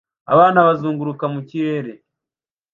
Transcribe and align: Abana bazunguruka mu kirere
Abana 0.33 0.59
bazunguruka 0.67 1.25
mu 1.33 1.41
kirere 1.49 1.93